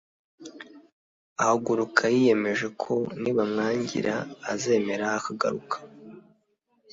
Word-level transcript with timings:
ahaguruka 1.41 2.03
yiyemeje 2.15 2.67
ko 2.81 2.93
nibamwangira 3.21 4.15
azemera 4.51 5.05
akagaruka 5.19 5.75